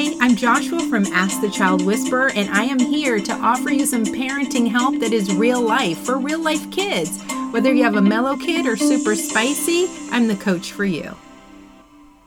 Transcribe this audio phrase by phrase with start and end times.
[0.00, 3.84] Hi, I'm Joshua from Ask the Child Whisperer, and I am here to offer you
[3.84, 7.22] some parenting help that is real life for real life kids.
[7.50, 11.14] Whether you have a mellow kid or super spicy, I'm the coach for you.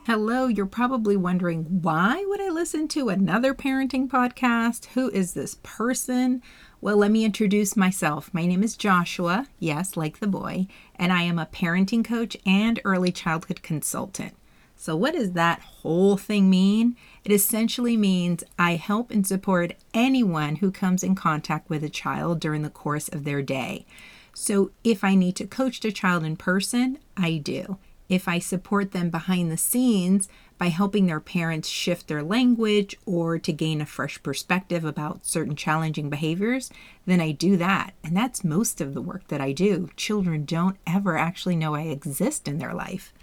[0.06, 4.84] Hello, you're probably wondering why would I listen to another parenting podcast?
[4.94, 6.42] Who is this person?
[6.80, 8.32] Well, let me introduce myself.
[8.32, 12.80] My name is Joshua, yes, like the boy, and I am a parenting coach and
[12.84, 14.36] early childhood consultant.
[14.84, 16.96] So, what does that whole thing mean?
[17.24, 22.38] It essentially means I help and support anyone who comes in contact with a child
[22.38, 23.86] during the course of their day.
[24.34, 27.78] So, if I need to coach the child in person, I do.
[28.10, 33.38] If I support them behind the scenes by helping their parents shift their language or
[33.38, 36.70] to gain a fresh perspective about certain challenging behaviors,
[37.06, 37.94] then I do that.
[38.04, 39.88] And that's most of the work that I do.
[39.96, 43.14] Children don't ever actually know I exist in their life.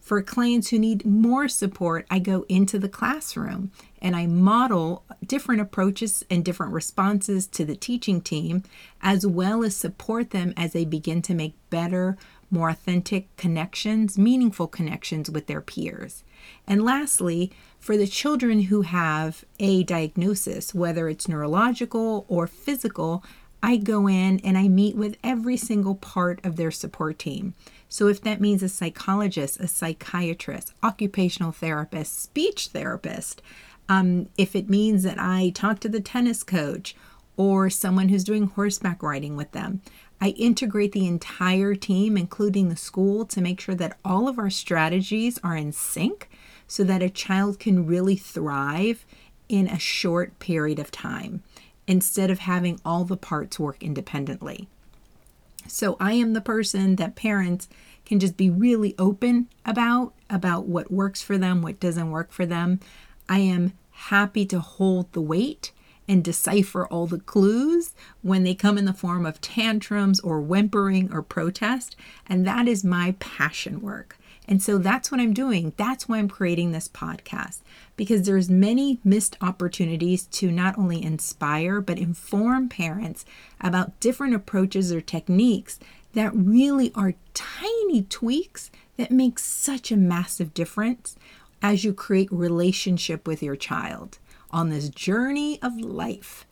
[0.00, 5.60] For clients who need more support, I go into the classroom and I model different
[5.60, 8.62] approaches and different responses to the teaching team,
[9.02, 12.16] as well as support them as they begin to make better,
[12.50, 16.24] more authentic connections, meaningful connections with their peers.
[16.66, 23.22] And lastly, for the children who have a diagnosis, whether it's neurological or physical,
[23.62, 27.54] I go in and I meet with every single part of their support team.
[27.88, 33.42] So, if that means a psychologist, a psychiatrist, occupational therapist, speech therapist,
[33.88, 36.94] um, if it means that I talk to the tennis coach
[37.36, 39.80] or someone who's doing horseback riding with them,
[40.20, 44.50] I integrate the entire team, including the school, to make sure that all of our
[44.50, 46.28] strategies are in sync
[46.66, 49.06] so that a child can really thrive
[49.48, 51.42] in a short period of time
[51.88, 54.68] instead of having all the parts work independently.
[55.66, 57.68] So I am the person that parents
[58.06, 62.46] can just be really open about about what works for them, what doesn't work for
[62.46, 62.80] them.
[63.28, 65.72] I am happy to hold the weight
[66.06, 71.12] and decipher all the clues when they come in the form of tantrums or whimpering
[71.12, 71.96] or protest,
[72.26, 74.18] and that is my passion work.
[74.48, 75.74] And so that's what I'm doing.
[75.76, 77.60] That's why I'm creating this podcast
[77.96, 83.26] because there's many missed opportunities to not only inspire but inform parents
[83.60, 85.78] about different approaches or techniques
[86.14, 91.16] that really are tiny tweaks that make such a massive difference
[91.60, 94.18] as you create relationship with your child
[94.50, 96.46] on this journey of life.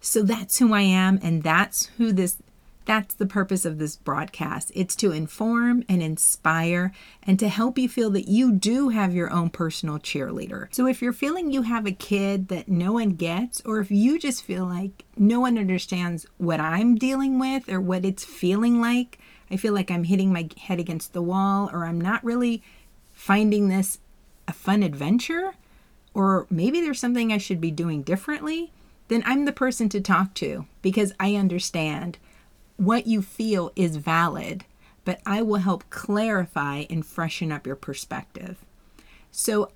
[0.00, 2.38] So that's who I am and that's who this
[2.84, 4.72] that's the purpose of this broadcast.
[4.74, 9.32] It's to inform and inspire and to help you feel that you do have your
[9.32, 10.72] own personal cheerleader.
[10.74, 14.18] So if you're feeling you have a kid that no one gets, or if you
[14.18, 19.18] just feel like no one understands what I'm dealing with or what it's feeling like,
[19.50, 22.62] I feel like I'm hitting my head against the wall, or I'm not really
[23.12, 23.98] finding this
[24.48, 25.54] a fun adventure,
[26.14, 28.72] or maybe there's something I should be doing differently,
[29.08, 32.18] then I'm the person to talk to because I understand
[32.76, 34.64] what you feel is valid,
[35.04, 38.58] but I will help clarify and freshen up your perspective.
[39.30, 39.70] So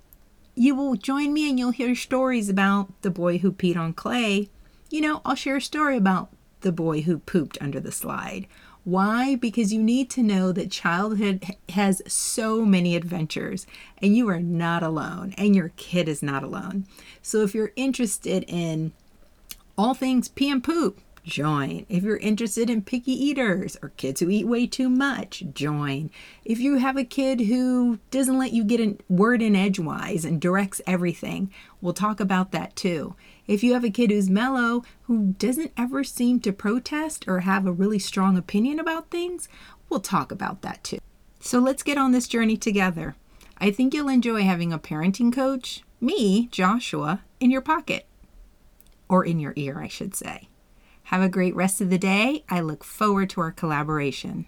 [0.55, 4.49] you will join me and you'll hear stories about the boy who peed on clay.
[4.89, 6.29] You know, I'll share a story about
[6.61, 8.47] the boy who pooped under the slide.
[8.83, 9.35] Why?
[9.35, 13.67] Because you need to know that childhood has so many adventures
[14.01, 16.87] and you are not alone and your kid is not alone.
[17.21, 18.93] So if you're interested in
[19.77, 21.85] all things pee and poop, join.
[21.89, 26.09] If you're interested in picky eaters or kids who eat way too much, join.
[26.45, 30.41] If you have a kid who doesn't let you get a word in edgewise and
[30.41, 31.51] directs everything,
[31.81, 33.15] we'll talk about that too.
[33.45, 37.67] If you have a kid who's mellow, who doesn't ever seem to protest or have
[37.67, 39.47] a really strong opinion about things,
[39.89, 40.99] we'll talk about that too.
[41.39, 43.15] So let's get on this journey together.
[43.57, 48.05] I think you'll enjoy having a parenting coach, me, Joshua, in your pocket.
[49.09, 50.49] Or in your ear, I should say.
[51.07, 52.43] Have a great rest of the day.
[52.49, 54.45] I look forward to our collaboration.